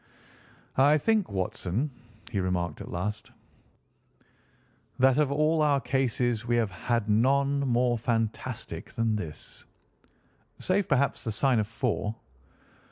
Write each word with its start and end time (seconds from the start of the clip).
"I 0.79 0.97
think, 0.97 1.29
Watson," 1.29 1.91
he 2.31 2.39
remarked 2.39 2.81
at 2.81 2.89
last, 2.89 3.29
"that 4.97 5.19
of 5.19 5.31
all 5.31 5.61
our 5.61 5.79
cases 5.79 6.43
we 6.43 6.55
have 6.55 6.71
had 6.71 7.07
none 7.07 7.59
more 7.59 7.99
fantastic 7.99 8.93
than 8.93 9.15
this." 9.15 9.63
"Save, 10.57 10.87
perhaps, 10.89 11.23
the 11.23 11.31
Sign 11.31 11.59
of 11.59 11.67
Four." 11.67 12.15